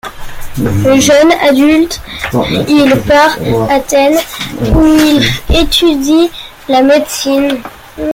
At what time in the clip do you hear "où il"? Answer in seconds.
4.73-5.55